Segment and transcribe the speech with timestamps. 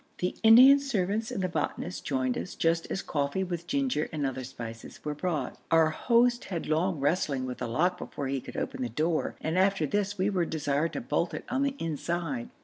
[0.17, 4.43] The Indian servants and the botanist joined us just as coffee with ginger and other
[4.43, 5.59] spices were brought.
[5.69, 9.59] Our host had long wrestling with the lock before he could open the door, and
[9.59, 12.49] after this we were desired to bolt it on the inside.